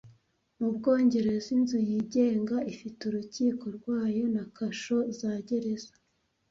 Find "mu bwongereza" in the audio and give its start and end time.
0.59-1.47